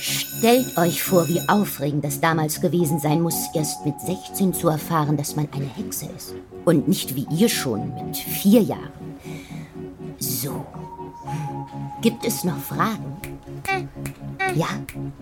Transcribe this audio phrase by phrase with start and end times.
[0.00, 5.16] Stellt euch vor, wie aufregend das damals gewesen sein muss, erst mit 16 zu erfahren,
[5.16, 6.34] dass man eine Hexe ist.
[6.64, 8.92] Und nicht wie ihr schon mit vier Jahren.
[10.18, 10.64] So.
[12.00, 13.16] Gibt es noch Fragen?
[14.54, 14.68] Ja,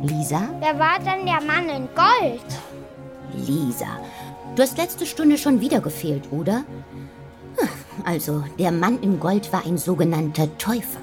[0.02, 0.48] Lisa?
[0.60, 2.44] Wer war denn der Mann in Gold?
[3.46, 3.86] Lisa,
[4.56, 6.64] du hast letzte Stunde schon wieder gefehlt, oder?
[8.04, 11.00] Also, der Mann in Gold war ein sogenannter Täufer.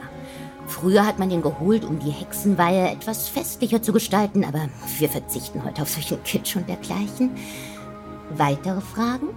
[0.70, 5.64] Früher hat man ihn geholt, um die Hexenweihe etwas festlicher zu gestalten, aber wir verzichten
[5.66, 7.32] heute auf solchen Kitsch und dergleichen.
[8.38, 9.30] Weitere Fragen?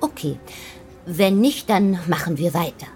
[0.00, 0.38] Okay,
[1.04, 2.86] wenn nicht, dann machen wir weiter.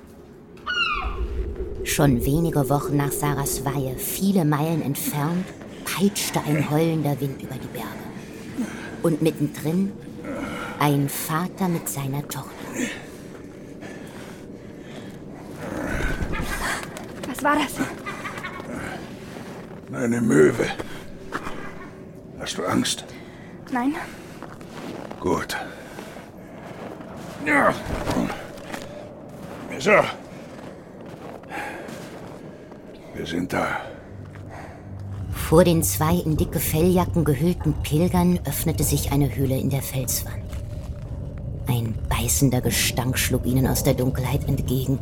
[1.85, 5.47] Schon wenige Wochen nach Sarahs Weihe, viele Meilen entfernt,
[5.85, 8.69] peitschte ein heulender Wind über die Berge.
[9.03, 9.93] Und mittendrin
[10.81, 12.66] ein Vater mit seiner Tochter.
[17.47, 17.75] War das?
[19.93, 20.67] Eine Möwe.
[22.41, 23.05] Hast du Angst?
[23.71, 23.95] Nein.
[25.21, 25.57] Gut.
[27.47, 27.73] Ja.
[29.79, 29.93] So.
[33.15, 33.81] Wir sind da.
[35.49, 40.46] Vor den zwei in dicke Felljacken gehüllten Pilgern öffnete sich eine Höhle in der Felswand.
[41.67, 44.99] Ein beißender Gestank schlug ihnen aus der Dunkelheit entgegen,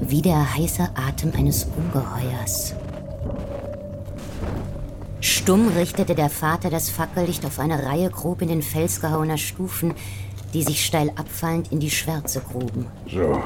[0.00, 2.74] wie der heiße Atem eines Ungeheuers.
[5.20, 9.94] Stumm richtete der Vater das Fackellicht auf eine Reihe grob in den Fels gehauener Stufen,
[10.52, 12.86] die sich steil abfallend in die Schwärze gruben.
[13.10, 13.42] So.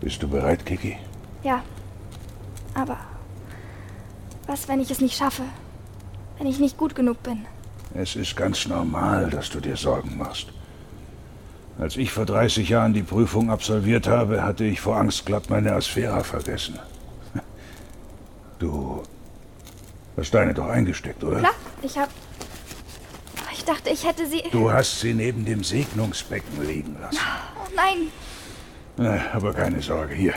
[0.00, 0.96] Bist du bereit, Kiki?
[1.42, 1.62] Ja.
[2.74, 2.96] Aber
[4.46, 5.42] was, wenn ich es nicht schaffe?
[6.38, 7.46] Wenn ich nicht gut genug bin?
[7.94, 10.48] Es ist ganz normal, dass du dir Sorgen machst.
[11.78, 15.72] Als ich vor 30 Jahren die Prüfung absolviert habe, hatte ich vor Angst glatt meine
[15.72, 16.78] Asphäre vergessen.
[18.58, 19.02] Du
[20.16, 21.40] hast deine doch eingesteckt, oder?
[21.40, 22.08] Klar, ich hab.
[23.52, 24.44] Ich dachte, ich hätte sie.
[24.52, 27.18] Du hast sie neben dem Segnungsbecken liegen lassen.
[27.56, 28.12] Oh nein!
[28.96, 30.34] Na, aber keine Sorge, hier.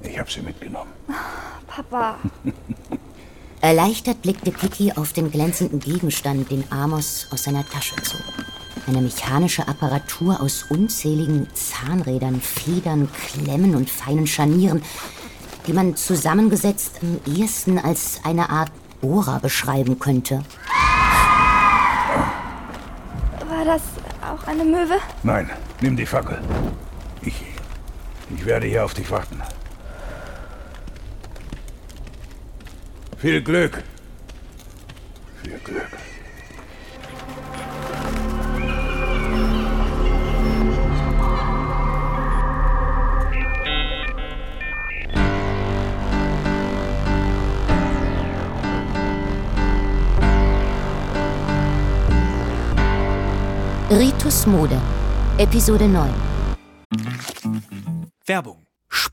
[0.00, 0.92] Ich habe sie mitgenommen.
[1.66, 2.16] Papa.
[3.64, 8.20] Erleichtert blickte Kiki auf den glänzenden Gegenstand, den Amos aus seiner Tasche zog.
[8.86, 14.82] Eine mechanische Apparatur aus unzähligen Zahnrädern, Federn, Klemmen und feinen Scharnieren,
[15.66, 18.70] die man zusammengesetzt am ehesten als eine Art
[19.00, 20.42] Bohrer beschreiben könnte.
[23.48, 23.80] War das
[24.20, 24.98] auch eine Möwe?
[25.22, 25.48] Nein,
[25.80, 26.38] nimm die Fackel.
[27.22, 27.34] Ich,
[28.36, 29.40] ich werde hier auf dich warten.
[33.24, 33.82] Viel Glück.
[35.42, 35.88] Viel Glück.
[53.90, 54.78] Ritus Mode,
[55.38, 56.12] Episode 9.
[58.26, 58.63] Werbung.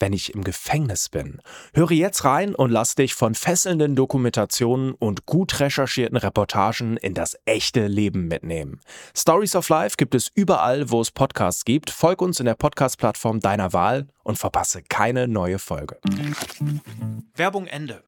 [0.00, 1.40] wenn ich im Gefängnis bin?
[1.74, 7.36] Höre jetzt rein und lass dich von fesselnden Dokumentationen und gut recherchierten Reportagen in das
[7.44, 8.80] echte Leben mitnehmen.
[9.16, 11.90] Stories of Life gibt es überall, wo es Podcasts gibt.
[11.90, 15.98] Folg uns in der Podcast-Plattform deiner Wahl und verpasse keine neue Folge.
[17.34, 18.02] Werbung Ende.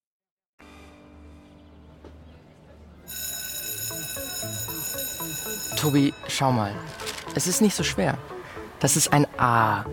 [5.77, 6.73] Tobi, schau mal.
[7.35, 8.17] Es ist nicht so schwer.
[8.79, 9.85] Das ist ein A.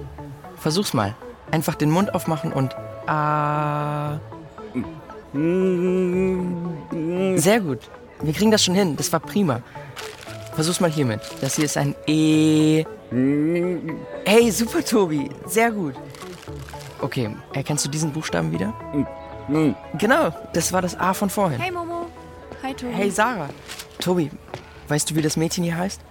[0.57, 1.15] Versuch's mal.
[1.51, 2.75] Einfach den Mund aufmachen und
[3.07, 4.19] A.
[7.35, 7.79] Sehr gut.
[8.21, 8.95] Wir kriegen das schon hin.
[8.95, 9.61] Das war prima.
[10.53, 11.21] Versuch's mal hiermit.
[11.41, 12.83] Das hier ist ein E.
[14.25, 15.29] Hey, super, Tobi.
[15.45, 15.95] Sehr gut.
[17.01, 18.73] Okay, erkennst du diesen Buchstaben wieder?
[19.97, 21.59] Genau, das war das A von vorhin.
[21.59, 22.07] Hey Momo.
[22.61, 22.93] Hi Tobi.
[22.93, 23.49] Hey, Sarah.
[23.99, 24.29] Tobi,
[24.87, 26.01] weißt du, wie das Mädchen hier heißt?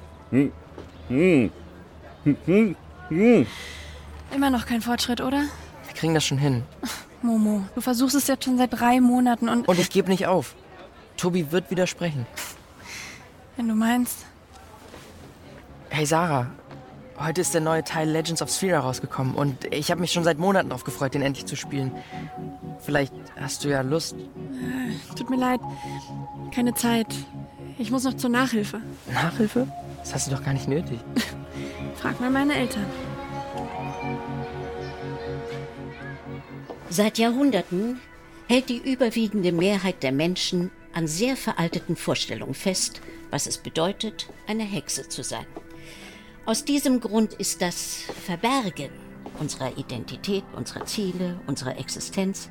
[4.35, 5.43] Immer noch kein Fortschritt, oder?
[5.87, 6.63] Wir kriegen das schon hin.
[7.23, 9.67] Momo, du versuchst es jetzt schon seit drei Monaten und.
[9.67, 10.55] Und ich gebe nicht auf.
[11.17, 12.27] Tobi wird widersprechen.
[13.57, 14.25] wenn du meinst.
[15.91, 16.47] Hey Sarah,
[17.19, 20.39] heute ist der neue Teil Legends of Sphere rausgekommen und ich habe mich schon seit
[20.39, 21.91] Monaten darauf gefreut, den endlich zu spielen.
[22.81, 24.15] Vielleicht hast du ja Lust.
[25.17, 25.61] Tut mir leid.
[26.55, 27.13] Keine Zeit.
[27.79, 28.81] Ich muss noch zur Nachhilfe.
[29.13, 29.67] Nachhilfe?
[30.01, 31.01] Das hast du doch gar nicht nötig.
[31.97, 32.87] Frag mal meine Eltern.
[36.91, 38.01] Seit Jahrhunderten
[38.47, 44.65] hält die überwiegende Mehrheit der Menschen an sehr veralteten Vorstellungen fest, was es bedeutet, eine
[44.65, 45.45] Hexe zu sein.
[46.47, 48.89] Aus diesem Grund ist das Verbergen
[49.39, 52.49] unserer Identität, unserer Ziele, unserer Existenz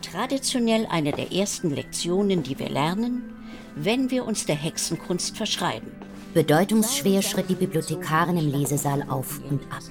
[0.00, 3.34] traditionell eine der ersten Lektionen, die wir lernen,
[3.76, 5.92] wenn wir uns der Hexenkunst verschreiben.
[6.32, 9.82] Bedeutungsschwer schritt die Bibliothekarin im Lesesaal auf und ab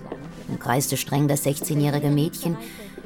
[0.47, 2.57] und kreiste streng das 16-jährige Mädchen,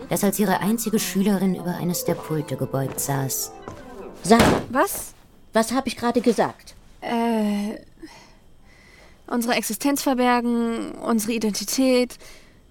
[0.09, 3.51] das als ihre einzige Schülerin über eines der Pulte gebeugt saß.
[4.23, 5.13] Sarah, Was?
[5.53, 6.75] was habe ich gerade gesagt?
[7.01, 7.79] Äh.
[9.27, 12.17] Unsere Existenz verbergen, unsere Identität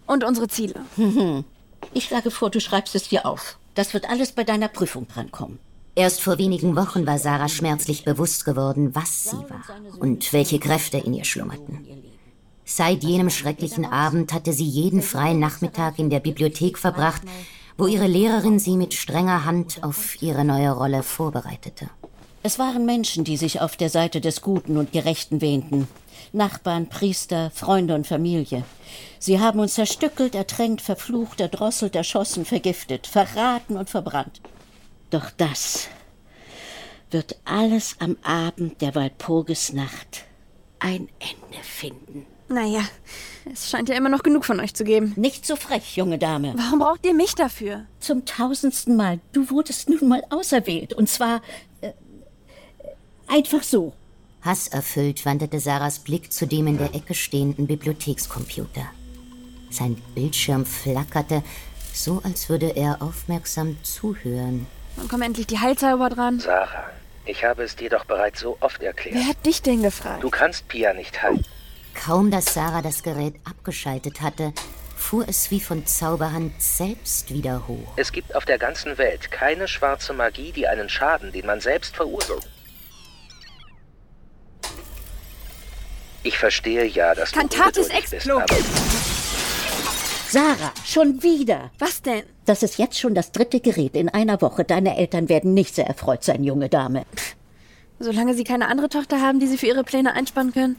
[0.06, 0.74] und unsere Ziele.
[1.92, 3.58] Ich schlage vor, du schreibst es dir auf.
[3.74, 5.58] Das wird alles bei deiner Prüfung drankommen.
[5.94, 9.62] Erst vor wenigen Wochen war Sarah schmerzlich bewusst geworden, was sie war
[10.00, 11.86] und welche Kräfte in ihr schlummerten.
[12.68, 17.22] Seit jenem schrecklichen Abend hatte sie jeden freien Nachmittag in der Bibliothek verbracht,
[17.78, 21.88] wo ihre Lehrerin sie mit strenger Hand auf ihre neue Rolle vorbereitete.
[22.42, 25.86] Es waren Menschen, die sich auf der Seite des Guten und Gerechten wähnten.
[26.32, 28.64] Nachbarn, Priester, Freunde und Familie.
[29.20, 34.40] Sie haben uns zerstückelt, ertränkt, verflucht, erdrosselt, erschossen, vergiftet, verraten und verbrannt.
[35.10, 35.88] Doch das
[37.12, 40.24] wird alles am Abend der Walpurgisnacht
[40.80, 42.26] ein Ende finden.
[42.48, 42.82] Naja,
[43.52, 45.12] es scheint ja immer noch genug von euch zu geben.
[45.16, 46.54] Nicht so frech, junge Dame.
[46.56, 47.86] Warum braucht ihr mich dafür?
[47.98, 49.20] Zum tausendsten Mal.
[49.32, 50.92] Du wurdest nun mal auserwählt.
[50.92, 51.42] Und zwar
[51.80, 51.92] äh,
[53.26, 53.92] einfach so.
[54.42, 58.86] Hasserfüllt wanderte Sarahs Blick zu dem in der Ecke stehenden Bibliothekscomputer.
[59.70, 61.42] Sein Bildschirm flackerte,
[61.92, 64.68] so als würde er aufmerksam zuhören.
[64.94, 66.38] Wann kommen endlich die Heilzauber dran?
[66.38, 66.84] Sarah,
[67.24, 69.16] ich habe es dir doch bereits so oft erklärt.
[69.16, 70.22] Wer hat dich denn gefragt?
[70.22, 71.44] Du kannst Pia nicht halten.
[72.04, 74.52] Kaum dass Sarah das Gerät abgeschaltet hatte,
[74.96, 77.92] fuhr es wie von Zauberhand selbst wieder hoch.
[77.96, 81.96] Es gibt auf der ganzen Welt keine schwarze Magie, die einen Schaden, den man selbst
[81.96, 82.48] verursacht.
[86.22, 88.38] Ich verstehe ja, dass du ungeduldig bist, Explo.
[88.38, 88.56] aber
[90.28, 91.70] Sarah, schon wieder.
[91.78, 92.24] Was denn?
[92.44, 94.64] Das ist jetzt schon das dritte Gerät in einer Woche.
[94.64, 97.06] Deine Eltern werden nicht sehr erfreut sein, junge Dame.
[98.00, 100.76] Solange sie keine andere Tochter haben, die sie für ihre Pläne einspannen können.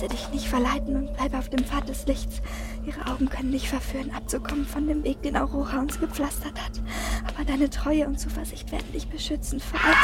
[0.00, 2.40] Lasse dich nicht verleiten und bleibe auf dem Pfad des Lichts.
[2.86, 6.80] Ihre Augen können dich verführen, abzukommen von dem Weg, den Aurora uns gepflastert hat.
[7.28, 9.96] Aber deine Treue und Zuversicht werden dich beschützen vor allem.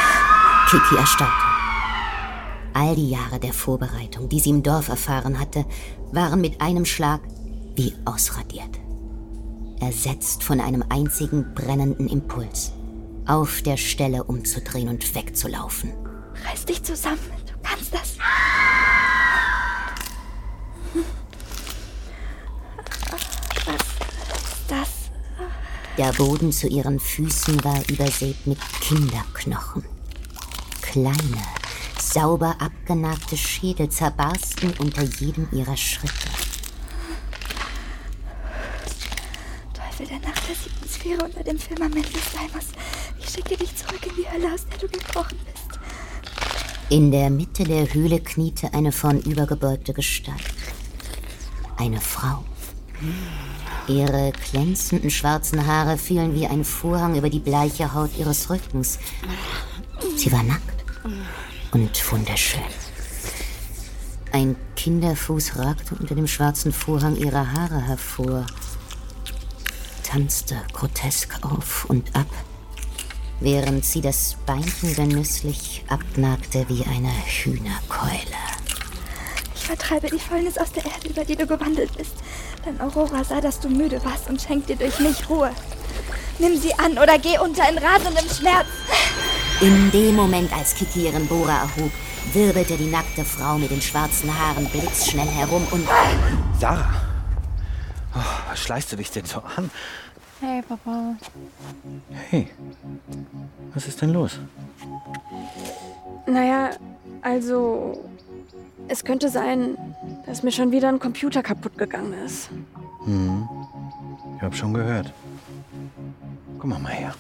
[0.69, 1.32] Kiki erstarrte.
[2.75, 5.64] All die Jahre der Vorbereitung, die sie im Dorf erfahren hatte,
[6.12, 7.20] waren mit einem Schlag
[7.75, 8.78] wie ausradiert.
[9.81, 12.72] Ersetzt von einem einzigen brennenden Impuls.
[13.26, 15.92] Auf der Stelle umzudrehen und wegzulaufen.
[16.46, 18.16] Reiß dich zusammen, du kannst das.
[23.66, 24.88] Was ist das?
[25.98, 29.82] Der Boden zu ihren Füßen war übersät mit Kinderknochen.
[30.82, 31.43] Kleine,
[31.98, 36.28] sauber abgenagte Schädel zerbarsten unter jedem ihrer Schritte.
[39.72, 42.66] Teufel der Nacht der siebten Sphäre unter dem Firmament des Daimos.
[43.19, 45.81] Ich schicke dich zurück in die Hölle, aus der du gekrochen bist.
[46.90, 50.44] In der Mitte der Höhle kniete eine vornübergebeugte Gestalt.
[51.78, 52.44] Eine Frau.
[53.88, 58.99] Ihre glänzenden schwarzen Haare fielen wie ein Vorhang über die bleiche Haut ihres Rückens.
[60.16, 60.85] Sie war nackt
[61.73, 62.61] und wunderschön.
[64.33, 68.45] Ein Kinderfuß ragte unter dem schwarzen Vorhang ihrer Haare hervor,
[70.02, 72.26] tanzte grotesk auf und ab,
[73.40, 78.65] während sie das Beinchen genüsslich abnagte wie eine Hühnerkeule.
[79.66, 82.14] Vertreibe die Fäulnis aus der Erde, über die du gewandelt bist.
[82.64, 85.50] Denn Aurora sah, dass du müde warst und schenkt dir durch mich Ruhe.
[86.38, 88.66] Nimm sie an oder geh unter in rasendem Schmerz.
[89.61, 91.90] In dem Moment, als Kiki ihren Bohrer erhob,
[92.32, 95.88] wirbelte die nackte Frau mit den schwarzen Haaren blitzschnell herum und
[96.61, 97.02] Sarah!
[98.14, 99.70] Oh, was schleißt du dich denn so an?
[100.40, 101.16] Hey, Papa.
[102.30, 102.49] Hey,
[103.75, 104.38] was ist denn los?
[106.26, 106.70] Naja,
[107.23, 108.05] also.
[108.88, 109.76] Es könnte sein,
[110.26, 112.50] dass mir schon wieder ein Computer kaputt gegangen ist.
[114.37, 115.12] Ich hab schon gehört.
[116.59, 117.14] Komm mal, her.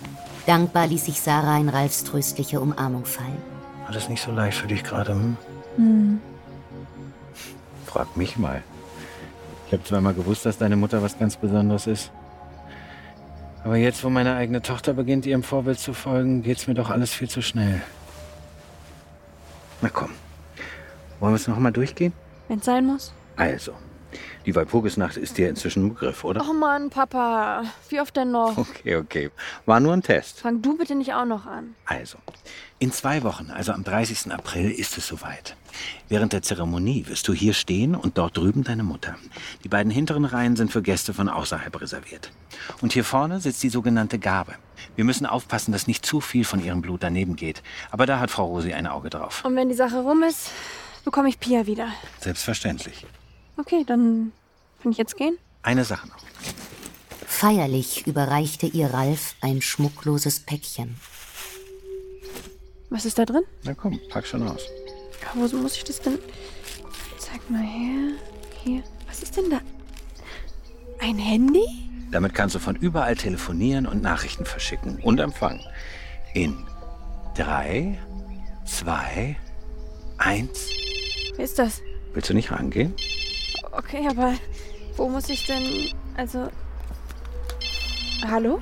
[0.46, 3.42] dankbar ließ sich Sarah in Ralfs tröstliche Umarmung fallen.
[3.86, 5.14] Alles nicht so leicht für dich gerade,
[5.76, 6.20] hm?
[7.86, 8.62] Frag mich mal.
[9.66, 12.10] Ich habe zwar mal gewusst, dass deine Mutter was ganz Besonderes ist.
[13.64, 17.12] Aber jetzt, wo meine eigene Tochter beginnt, ihrem Vorbild zu folgen, geht's mir doch alles
[17.12, 17.82] viel zu schnell.
[19.82, 20.10] Na komm.
[21.20, 22.12] Wollen wir es noch mal durchgehen?
[22.48, 23.12] Wenn's sein muss.
[23.36, 23.72] Also,
[24.44, 26.44] die Walpurgisnacht ist dir inzwischen ein Begriff, oder?
[26.48, 27.64] Oh Mann, Papa.
[27.88, 28.56] Wie oft denn noch?
[28.56, 29.30] Okay, okay.
[29.64, 30.40] War nur ein Test.
[30.40, 31.74] Fang du bitte nicht auch noch an.
[31.84, 32.18] Also,
[32.78, 34.32] in zwei Wochen, also am 30.
[34.32, 35.56] April, ist es soweit.
[36.08, 39.16] Während der Zeremonie wirst du hier stehen und dort drüben deine Mutter.
[39.64, 42.30] Die beiden hinteren Reihen sind für Gäste von außerhalb reserviert.
[42.80, 44.54] Und hier vorne sitzt die sogenannte Gabe.
[44.94, 47.62] Wir müssen aufpassen, dass nicht zu viel von ihrem Blut daneben geht.
[47.90, 49.44] Aber da hat Frau Rosi ein Auge drauf.
[49.44, 50.50] Und wenn die Sache rum ist,
[51.06, 51.88] bekomme ich Pia wieder.
[52.20, 53.06] Selbstverständlich.
[53.56, 54.32] Okay, dann
[54.82, 55.38] kann ich jetzt gehen?
[55.62, 56.18] Eine Sache noch.
[57.26, 60.96] Feierlich überreichte ihr Ralf ein schmuckloses Päckchen.
[62.90, 63.44] Was ist da drin?
[63.62, 64.62] Na komm, pack schon aus.
[65.34, 66.18] Wo muss ich das denn?
[67.18, 68.12] Zeig mal her.
[68.64, 68.82] Hier.
[69.06, 69.60] Was ist denn da?
[70.98, 71.66] Ein Handy?
[72.10, 75.64] Damit kannst du von überall telefonieren und Nachrichten verschicken und empfangen.
[76.34, 76.66] In
[77.36, 77.98] drei,
[78.64, 79.36] zwei,
[80.18, 80.70] eins.
[81.36, 81.82] Wer ist das?
[82.12, 82.94] Willst du nicht rangehen?
[83.72, 84.34] Okay, aber
[84.96, 85.92] wo muss ich denn.
[86.16, 86.48] Also.
[88.26, 88.60] Hallo?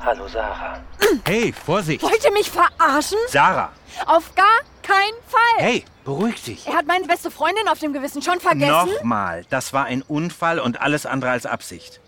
[0.00, 0.80] Hallo Sarah.
[1.24, 2.02] Hey, Vorsicht!
[2.02, 3.18] Wollt ihr mich verarschen?
[3.28, 3.72] Sarah!
[4.06, 5.64] Auf gar keinen Fall!
[5.64, 6.66] Hey, beruhig dich!
[6.66, 8.90] Er hat meine beste Freundin auf dem Gewissen schon vergessen?
[8.94, 12.00] Nochmal, das war ein Unfall und alles andere als Absicht.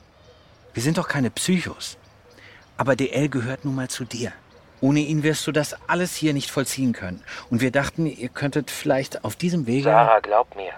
[0.73, 1.97] Wir sind doch keine Psychos.
[2.77, 4.33] Aber DL gehört nun mal zu dir.
[4.85, 7.23] Ohne ihn wirst du das alles hier nicht vollziehen können.
[7.49, 9.85] Und wir dachten, ihr könntet vielleicht auf diesem Wege.
[9.85, 10.73] Sarah, glaub mir.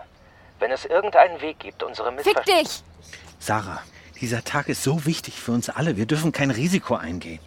[0.60, 2.84] Wenn es irgendeinen Weg gibt, unsere Fick Missverständnisse...
[3.02, 3.14] dich!
[3.40, 3.82] Sarah,
[4.20, 5.96] dieser Tag ist so wichtig für uns alle.
[5.96, 7.40] Wir dürfen kein Risiko eingehen.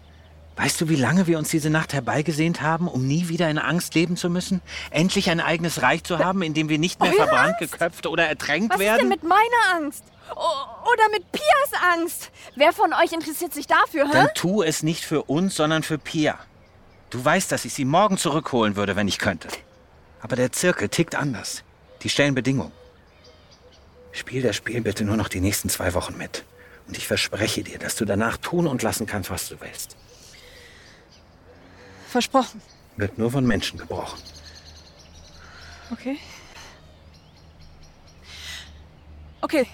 [0.56, 3.94] Weißt du, wie lange wir uns diese Nacht herbeigesehnt haben, um nie wieder in Angst
[3.94, 4.60] leben zu müssen?
[4.90, 7.72] Endlich ein eigenes Reich zu haben, in dem wir nicht mehr Eure verbrannt, Angst?
[7.72, 9.08] geköpft oder ertränkt Was ist denn werden?
[9.08, 10.04] mit meiner Angst?
[10.36, 12.30] O oder mit Pias Angst?
[12.54, 14.12] Wer von euch interessiert sich dafür, hä?
[14.12, 16.38] Dann tu es nicht für uns, sondern für Pia.
[17.10, 19.48] Du weißt, dass ich sie morgen zurückholen würde, wenn ich könnte.
[20.20, 21.64] Aber der Zirkel tickt anders.
[22.02, 22.72] Die stellen Bedingungen.
[24.12, 26.44] Spiel das Spiel bitte nur noch die nächsten zwei Wochen mit.
[26.86, 29.96] Und ich verspreche dir, dass du danach tun und lassen kannst, was du willst.
[32.08, 32.60] Versprochen.
[32.96, 34.20] Wird nur von Menschen gebrochen.
[35.90, 36.18] Okay.
[39.40, 39.66] Okay.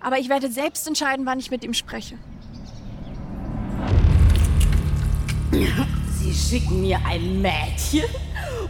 [0.00, 2.18] Aber ich werde selbst entscheiden, wann ich mit ihm spreche.
[6.18, 8.04] Sie schicken mir ein Mädchen,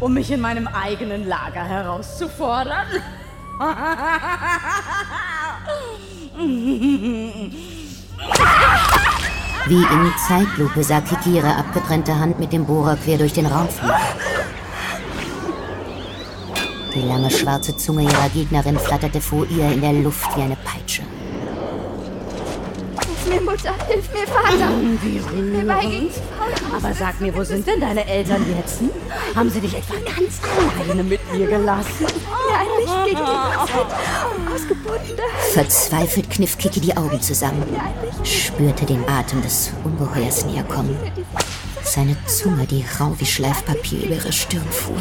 [0.01, 2.87] um mich in meinem eigenen Lager herauszufordern.
[9.67, 13.69] Wie in Zeitlupe sah Kiki ihre abgetrennte Hand mit dem Bohrer quer durch den Raum
[13.69, 13.95] fliegen.
[16.95, 21.03] Die lange schwarze Zunge ihrer Gegnerin flatterte vor ihr in der Luft wie eine Peitsche.
[23.35, 23.75] Mir, Mutter.
[23.89, 24.69] Hilf mir, Vater.
[25.03, 26.13] Wie bei gegen rührend.
[26.77, 28.81] Aber sag mir, wo sind denn deine Eltern jetzt?
[28.81, 28.91] Hm?
[29.35, 30.41] Haben sie dich etwa ganz
[30.81, 32.07] alleine mit mir gelassen?
[32.49, 34.55] mir ein Licht gegen die Uhrzeit.
[34.55, 35.23] Ausgebundene.
[35.53, 37.65] Verzweifelt kniff Kiki die Augen zusammen,
[38.23, 40.97] spürte den Atem des Ungeheuers näher kommen.
[41.83, 44.97] Seine Zunge, die rau wie Schleifpapier über ihre Stirn fuhr.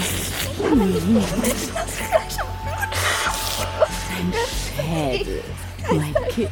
[4.75, 5.43] Schädel,
[5.91, 6.49] mein Kind.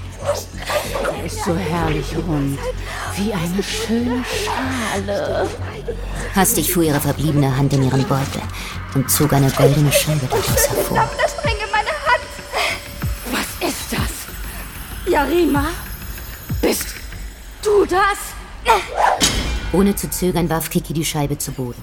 [1.17, 2.59] Er ist so herrlich rund,
[3.15, 5.47] wie eine schöne Schale.
[6.35, 8.41] Hastig fuhr ihre verbliebene Hand in ihren Beutel
[8.95, 11.09] und zog eine goldene Scheibe daraus hervor.
[11.21, 12.25] Das bringe meine Hand.
[13.31, 15.11] Was ist das?
[15.11, 15.65] Yarima?
[16.61, 16.87] Bist
[17.63, 18.31] du das?
[19.73, 21.81] Ohne zu zögern warf Kiki die Scheibe zu Boden.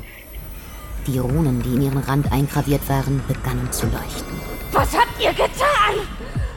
[1.07, 4.48] Die Runen, die in ihren Rand eingraviert waren, begannen zu leuchten.
[4.73, 6.07] Was habt ihr getan?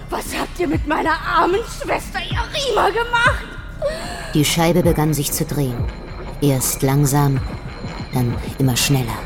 [0.10, 3.46] Was habt ihr mit meiner armen Schwester Yarima gemacht?
[4.34, 5.86] Die Scheibe begann sich zu drehen.
[6.42, 7.40] Erst langsam,
[8.14, 9.18] dann immer schneller.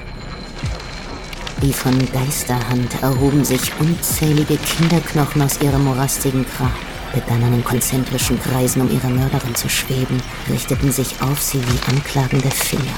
[1.62, 6.72] Wie von Geisterhand erhoben sich unzählige Kinderknochen aus ihrem morastigen Grab,
[7.14, 12.52] begannen in konzentrischen Kreisen um ihre Mörderin zu schweben, richteten sich auf sie wie anklagende
[12.52, 12.94] Finger.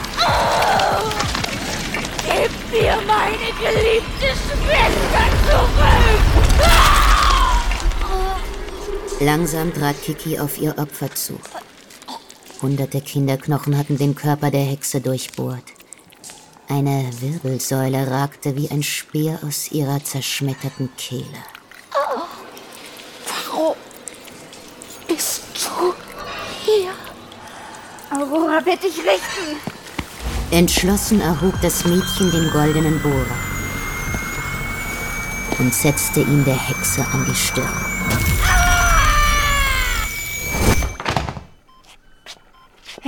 [2.80, 6.68] Mir meine geliebte Schwester zurück!
[9.20, 11.40] Langsam trat Kiki auf ihr Opfer zu.
[12.62, 15.64] Hunderte Kinderknochen hatten den Körper der Hexe durchbohrt.
[16.70, 21.26] Eine Wirbelsäule ragte wie ein Speer aus ihrer zerschmetterten Kehle.
[23.50, 23.76] Warum
[25.08, 25.96] bist du
[26.64, 26.92] hier?
[28.12, 29.77] Aurora wird dich richten.
[30.52, 33.26] Entschlossen erhob das Mädchen den goldenen Bohrer
[35.60, 37.88] und setzte ihn der Hexe an die Stirn.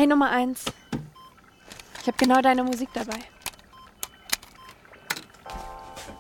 [0.09, 0.65] Nummer eins.
[2.01, 3.19] Ich habe genau deine Musik dabei.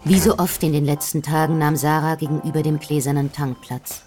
[0.05, 4.03] Wie so oft in den letzten Tagen nahm Sarah gegenüber dem gläsernen Tank Platz.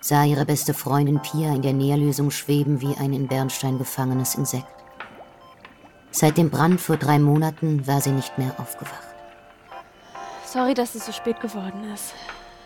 [0.00, 4.81] Sah ihre beste Freundin Pia in der Nährlösung schweben wie ein in Bernstein gefangenes Insekt.
[6.12, 9.14] Seit dem Brand vor drei Monaten war sie nicht mehr aufgewacht.
[10.44, 12.14] Sorry, dass es so spät geworden ist.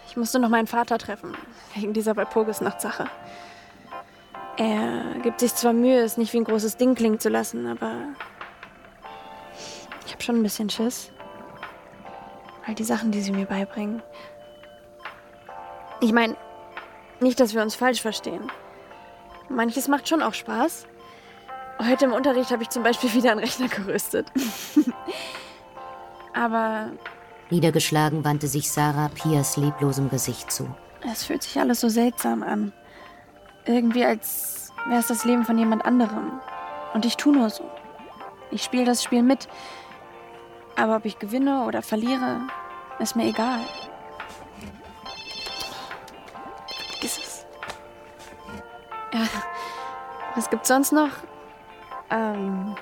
[0.09, 1.37] Ich musste noch meinen Vater treffen,
[1.75, 3.09] wegen dieser Walpurgisnacht-Sache.
[4.57, 7.93] Er gibt sich zwar Mühe, es nicht wie ein großes Ding klingen zu lassen, aber
[10.05, 11.13] ich habe schon ein bisschen Schiss.
[12.67, 14.03] All die Sachen, die sie mir beibringen.
[16.01, 16.37] Ich meine,
[17.21, 18.51] nicht, dass wir uns falsch verstehen.
[19.49, 20.87] Manches macht schon auch Spaß.
[21.79, 24.33] Heute im Unterricht habe ich zum Beispiel wieder einen Rechner gerüstet.
[26.33, 26.91] aber
[27.51, 30.69] Niedergeschlagen wandte sich Sarah Pias leblosem Gesicht zu.
[31.11, 32.73] es fühlt sich alles so seltsam an.
[33.67, 36.41] Irgendwie als wäre es das Leben von jemand anderem.
[36.95, 37.65] Und ich tue nur so.
[38.51, 39.49] Ich spiele das Spiel mit.
[40.77, 42.41] Aber ob ich gewinne oder verliere,
[42.99, 43.61] ist mir egal.
[47.03, 47.47] Ist es.
[49.13, 49.21] Ja.
[50.35, 51.11] Was gibt's sonst noch?
[52.11, 52.75] Ähm,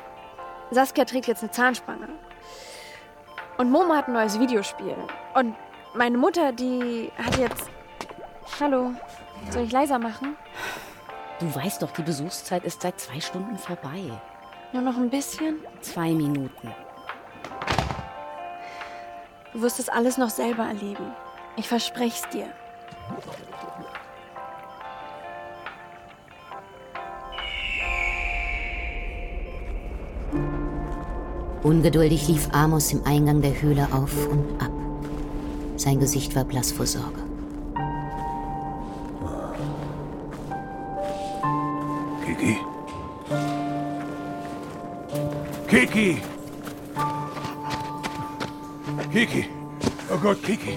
[0.70, 2.08] Saskia trägt jetzt eine Zahnspange.
[3.56, 4.96] Und Momo hat ein neues Videospiel.
[5.34, 5.54] Und
[5.94, 7.70] meine Mutter, die hat jetzt.
[8.60, 8.92] Hallo,
[9.50, 10.36] soll ich leiser machen?
[11.40, 14.10] Du weißt doch, die Besuchszeit ist seit zwei Stunden vorbei.
[14.72, 15.56] Nur noch ein bisschen?
[15.80, 16.74] Zwei Minuten.
[19.52, 21.12] Du wirst das alles noch selber erleben.
[21.56, 22.48] Ich verspreche es dir.
[31.64, 34.70] Ungeduldig lief Amos im Eingang der Höhle auf und ab.
[35.76, 37.22] Sein Gesicht war blass vor Sorge.
[42.26, 42.58] Kiki?
[45.66, 46.18] Kiki!
[49.10, 49.48] Kiki!
[50.12, 50.74] Oh Gott, Kiki!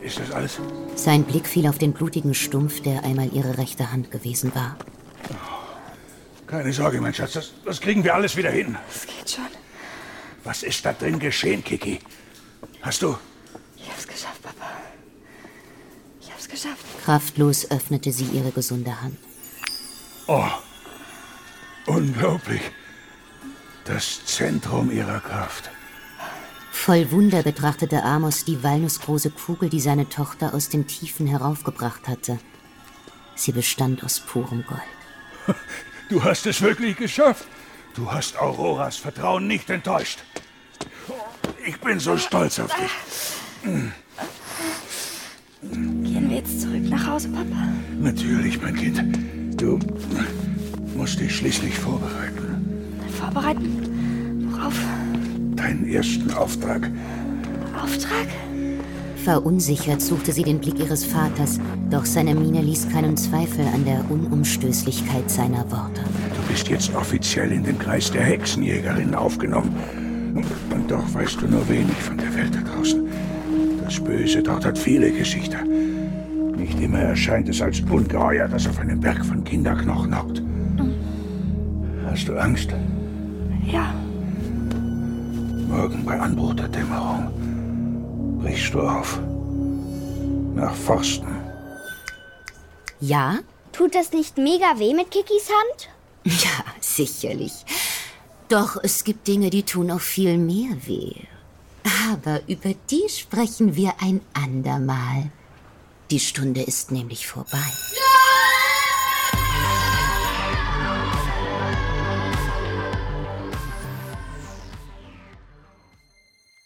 [0.00, 0.58] Ist das alles?
[0.94, 4.78] Sein Blick fiel auf den blutigen Stumpf, der einmal ihre rechte Hand gewesen war.
[6.46, 8.78] Keine Sorge, mein Schatz, das, das kriegen wir alles wieder hin.
[8.88, 9.57] Es geht schon.
[10.48, 11.98] Was ist da drin geschehen, Kiki?
[12.80, 13.18] Hast du?
[13.76, 14.70] Ich hab's geschafft, Papa.
[16.22, 16.86] Ich hab's geschafft.
[17.04, 19.18] Kraftlos öffnete sie ihre gesunde Hand.
[20.26, 20.48] Oh,
[21.84, 22.62] unglaublich.
[23.84, 25.68] Das Zentrum ihrer Kraft.
[26.72, 32.38] Voll Wunder betrachtete Amos die walnussgroße Kugel, die seine Tochter aus den Tiefen heraufgebracht hatte.
[33.34, 34.80] Sie bestand aus purem Gold.
[36.08, 37.44] Du hast es wirklich geschafft.
[37.94, 40.20] Du hast Auroras Vertrauen nicht enttäuscht.
[41.68, 43.82] Ich bin so stolz auf dich.
[45.62, 47.68] Gehen wir jetzt zurück nach Hause, Papa?
[48.00, 49.04] Natürlich, mein Kind.
[49.60, 49.78] Du
[50.96, 52.96] musst dich schließlich vorbereiten.
[53.20, 54.48] Vorbereiten?
[54.50, 54.72] Worauf?
[55.56, 56.90] Deinen ersten Auftrag.
[57.78, 58.28] Auftrag?
[59.22, 64.10] Verunsichert suchte sie den Blick ihres Vaters, doch seine Miene ließ keinen Zweifel an der
[64.10, 66.00] Unumstößlichkeit seiner Worte.
[66.34, 70.07] Du bist jetzt offiziell in den Kreis der Hexenjägerin aufgenommen.
[70.70, 73.06] Und doch weißt du nur wenig von der Welt da draußen.
[73.84, 75.62] Das Böse dort hat viele Gesichter.
[75.64, 80.42] Nicht immer erscheint es als Ungeheuer, das auf einem Berg von Kinderknochen hockt.
[82.04, 82.74] Hast du Angst?
[83.64, 83.94] Ja,
[85.68, 89.20] Morgen bei Anbruch der Dämmerung brichst du auf.
[90.54, 91.28] Nach Forsten.
[93.00, 93.38] Ja?
[93.72, 95.88] Tut das nicht mega weh mit Kikis Hand?
[96.42, 97.52] Ja, sicherlich.
[98.48, 101.12] Doch es gibt Dinge, die tun auch viel mehr weh.
[102.10, 105.30] Aber über die sprechen wir ein andermal.
[106.10, 107.58] Die Stunde ist nämlich vorbei.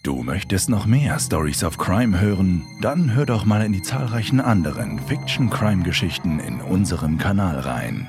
[0.04, 2.64] Du möchtest noch mehr Stories of Crime hören?
[2.80, 8.08] Dann hör doch mal in die zahlreichen anderen Fiction-Crime-Geschichten in unserem Kanal rein.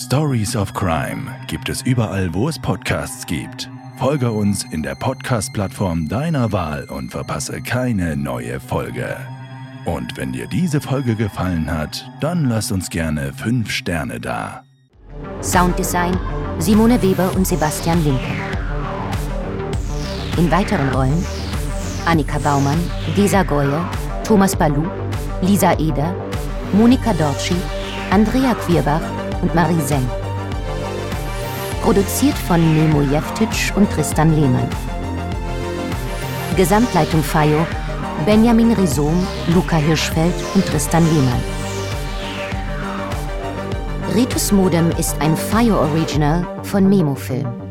[0.00, 3.68] Stories of Crime gibt es überall, wo es Podcasts gibt.
[3.98, 9.14] Folge uns in der Podcast-Plattform deiner Wahl und verpasse keine neue Folge.
[9.84, 14.64] Und wenn dir diese Folge gefallen hat, dann lass uns gerne 5 Sterne da.
[15.42, 16.18] Sounddesign
[16.58, 18.40] Simone Weber und Sebastian Linken.
[20.38, 21.26] In weiteren Rollen
[22.06, 22.80] Annika Baumann,
[23.14, 23.84] Gesa Goye,
[24.24, 24.86] Thomas Balou,
[25.42, 26.14] Lisa Eder,
[26.72, 27.56] Monika Dorci,
[28.10, 30.08] Andrea Quierbach und Marie Seng.
[31.82, 34.68] Produziert von Nemo Jeftic und Tristan Lehmann.
[36.56, 37.66] Gesamtleitung FAIO
[38.26, 41.40] Benjamin Rhizom, Luca Hirschfeld und Tristan Lehmann.
[44.14, 47.69] Ritus Modem ist ein Fire Original von Memo Film.